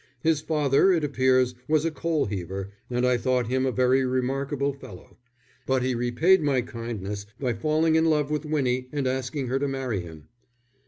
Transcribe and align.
His 0.23 0.41
father, 0.41 0.91
it 0.91 1.03
appears, 1.03 1.53
was 1.67 1.85
a 1.85 1.91
coal 1.91 2.25
heaver, 2.25 2.71
and 2.89 3.05
I 3.05 3.17
thought 3.17 3.45
him 3.45 3.67
a 3.67 3.71
very 3.71 4.03
remarkable 4.03 4.73
fellow. 4.73 5.19
But 5.67 5.83
he 5.83 5.93
repaid 5.93 6.41
my 6.41 6.61
kindness 6.61 7.27
by 7.39 7.53
falling 7.53 7.93
in 7.93 8.05
love 8.05 8.31
with 8.31 8.43
Winnie 8.43 8.89
and 8.91 9.05
asking 9.05 9.45
her 9.49 9.59
to 9.59 9.67
marry 9.67 10.01
him." 10.01 10.27